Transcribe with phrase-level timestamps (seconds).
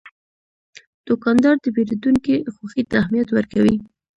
[1.07, 3.75] دوکاندار د پیرودونکي خوښي ته اهمیت ورکوي.